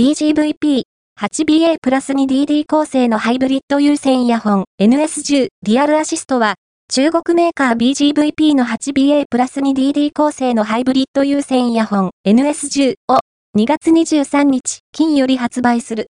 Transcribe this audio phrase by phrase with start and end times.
[0.00, 6.54] BGVP8BA プラス 2DD 構成のハイブリッド有線イヤホン NS10 ディアルアシストは
[6.88, 13.18] 中国メーカー BGVP の 8BA プラス 2DD 構成のハイブリッド有線イヤホン NS10 を
[13.58, 16.06] 2月23日金より発売する。